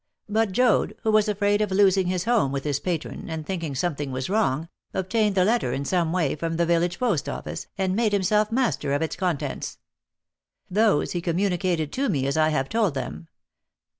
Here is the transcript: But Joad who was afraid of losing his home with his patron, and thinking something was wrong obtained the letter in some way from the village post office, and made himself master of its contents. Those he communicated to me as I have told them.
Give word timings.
But 0.27 0.51
Joad 0.51 0.95
who 1.03 1.11
was 1.11 1.29
afraid 1.29 1.61
of 1.61 1.69
losing 1.69 2.07
his 2.07 2.23
home 2.23 2.51
with 2.51 2.63
his 2.63 2.79
patron, 2.79 3.29
and 3.29 3.45
thinking 3.45 3.75
something 3.75 4.11
was 4.11 4.31
wrong 4.31 4.67
obtained 4.95 5.35
the 5.35 5.45
letter 5.45 5.73
in 5.73 5.85
some 5.85 6.11
way 6.11 6.33
from 6.35 6.55
the 6.57 6.65
village 6.65 6.97
post 6.97 7.29
office, 7.29 7.67
and 7.77 7.95
made 7.95 8.11
himself 8.11 8.51
master 8.51 8.93
of 8.93 9.03
its 9.03 9.15
contents. 9.15 9.77
Those 10.71 11.11
he 11.11 11.21
communicated 11.21 11.91
to 11.93 12.09
me 12.09 12.25
as 12.25 12.35
I 12.35 12.49
have 12.49 12.67
told 12.67 12.95
them. 12.95 13.27